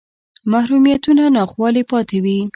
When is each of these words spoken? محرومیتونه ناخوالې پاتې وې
محرومیتونه 0.51 1.23
ناخوالې 1.35 1.83
پاتې 1.91 2.17
وې 2.23 2.37